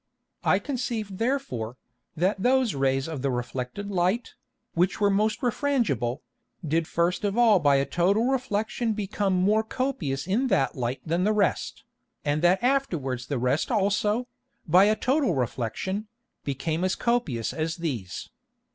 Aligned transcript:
I 0.43 0.57
conceived 0.57 1.19
therefore, 1.19 1.77
that 2.17 2.41
those 2.41 2.73
Rays 2.73 3.07
of 3.07 3.21
the 3.21 3.29
reflected 3.29 3.91
Light, 3.91 4.33
which 4.73 4.99
were 4.99 5.11
most 5.11 5.41
refrangible, 5.43 6.21
did 6.67 6.87
first 6.87 7.23
of 7.23 7.37
all 7.37 7.59
by 7.59 7.75
a 7.75 7.85
total 7.85 8.25
Reflexion 8.25 8.93
become 8.93 9.33
more 9.35 9.61
copious 9.61 10.25
in 10.25 10.47
that 10.47 10.75
Light 10.75 11.01
than 11.05 11.23
the 11.23 11.33
rest, 11.33 11.83
and 12.25 12.41
that 12.41 12.63
afterwards 12.63 13.27
the 13.27 13.37
rest 13.37 13.69
also, 13.71 14.27
by 14.67 14.85
a 14.85 14.95
total 14.95 15.35
Reflexion, 15.35 16.07
became 16.43 16.83
as 16.83 16.95
copious 16.95 17.53
as 17.53 17.75
these. 17.75 18.31